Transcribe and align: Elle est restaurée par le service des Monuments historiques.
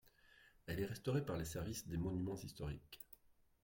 Elle 0.65 0.79
est 0.79 0.85
restaurée 0.87 1.23
par 1.23 1.37
le 1.37 1.45
service 1.45 1.87
des 1.87 1.95
Monuments 1.99 2.35
historiques. 2.41 2.99